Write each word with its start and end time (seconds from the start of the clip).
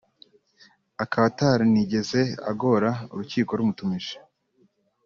akaba 1.03 1.25
ataranigeze 1.31 2.21
agora 2.51 2.89
urukiko 3.13 3.51
rumutumije 3.59 4.15